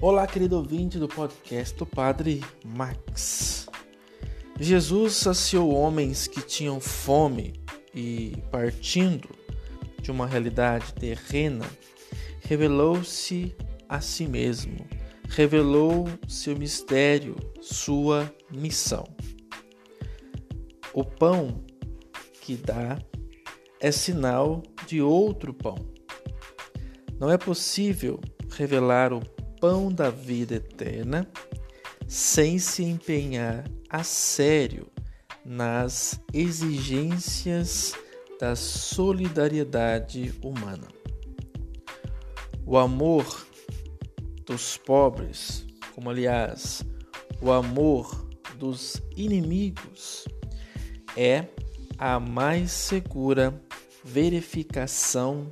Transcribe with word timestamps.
Olá, 0.00 0.28
querido 0.28 0.56
ouvinte 0.56 0.96
do 0.96 1.08
podcast 1.08 1.76
do 1.76 1.84
Padre 1.84 2.40
Max. 2.64 3.68
Jesus 4.60 5.14
saciou 5.14 5.74
homens 5.74 6.28
que 6.28 6.40
tinham 6.40 6.78
fome 6.78 7.54
e, 7.92 8.32
partindo 8.48 9.28
de 10.00 10.12
uma 10.12 10.24
realidade 10.24 10.94
terrena, 10.94 11.64
revelou-se 12.42 13.52
a 13.88 14.00
si 14.00 14.28
mesmo, 14.28 14.86
revelou 15.28 16.08
seu 16.28 16.56
mistério, 16.56 17.34
sua 17.60 18.32
missão. 18.52 19.04
O 20.94 21.02
pão 21.02 21.64
que 22.40 22.54
dá 22.54 23.00
é 23.80 23.90
sinal 23.90 24.62
de 24.86 25.02
outro 25.02 25.52
pão. 25.52 25.74
Não 27.18 27.28
é 27.28 27.36
possível 27.36 28.20
revelar 28.48 29.12
o 29.12 29.37
pão 29.60 29.92
da 29.92 30.10
vida 30.10 30.56
eterna 30.56 31.28
sem 32.06 32.58
se 32.58 32.82
empenhar 32.82 33.64
a 33.90 34.02
sério 34.02 34.86
nas 35.44 36.20
exigências 36.32 37.94
da 38.40 38.54
solidariedade 38.54 40.34
humana. 40.42 40.88
O 42.64 42.76
amor 42.76 43.46
dos 44.46 44.76
pobres, 44.76 45.66
como 45.94 46.10
aliás 46.10 46.84
o 47.40 47.50
amor 47.50 48.28
dos 48.56 49.02
inimigos, 49.16 50.26
é 51.16 51.46
a 51.98 52.20
mais 52.20 52.70
segura 52.70 53.60
verificação 54.04 55.50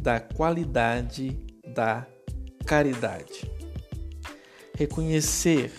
da 0.00 0.20
qualidade 0.20 1.38
da 1.74 2.06
caridade. 2.64 3.50
Reconhecer 4.76 5.72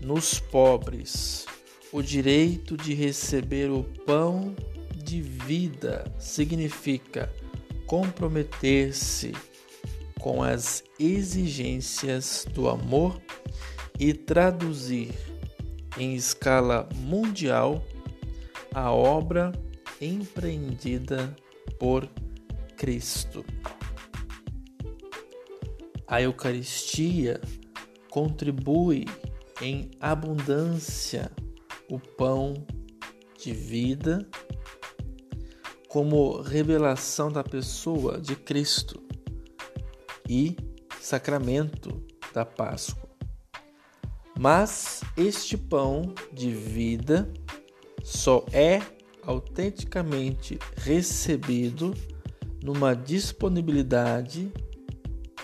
nos 0.00 0.40
pobres 0.40 1.46
o 1.92 2.02
direito 2.02 2.76
de 2.76 2.94
receber 2.94 3.70
o 3.70 3.84
pão 4.06 4.56
de 4.96 5.20
vida 5.20 6.04
significa 6.18 7.32
comprometer-se 7.86 9.32
com 10.18 10.42
as 10.42 10.82
exigências 10.98 12.46
do 12.54 12.68
amor 12.68 13.20
e 13.98 14.14
traduzir 14.14 15.12
em 15.98 16.14
escala 16.14 16.88
mundial 16.96 17.84
a 18.74 18.90
obra 18.90 19.52
empreendida 20.00 21.36
por 21.78 22.08
Cristo. 22.76 23.44
A 26.12 26.20
Eucaristia 26.20 27.40
contribui 28.10 29.06
em 29.62 29.90
abundância 29.98 31.32
o 31.88 31.98
pão 31.98 32.52
de 33.38 33.50
vida 33.54 34.28
como 35.88 36.42
revelação 36.42 37.32
da 37.32 37.42
pessoa 37.42 38.20
de 38.20 38.36
Cristo 38.36 39.02
e 40.28 40.54
sacramento 41.00 42.04
da 42.34 42.44
Páscoa. 42.44 43.08
Mas 44.38 45.00
este 45.16 45.56
pão 45.56 46.14
de 46.30 46.50
vida 46.50 47.32
só 48.04 48.44
é 48.52 48.82
autenticamente 49.22 50.58
recebido 50.76 51.94
numa 52.62 52.94
disponibilidade 52.94 54.52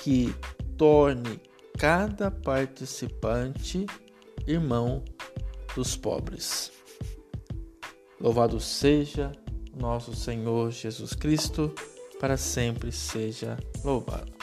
que 0.02 0.34
torne 0.78 1.40
cada 1.76 2.30
participante 2.30 3.84
irmão 4.46 5.04
dos 5.74 5.96
pobres. 5.96 6.72
Louvado 8.20 8.58
seja 8.58 9.32
nosso 9.76 10.14
Senhor 10.14 10.70
Jesus 10.70 11.12
Cristo, 11.12 11.74
para 12.18 12.36
sempre 12.36 12.90
seja 12.90 13.56
louvado. 13.84 14.37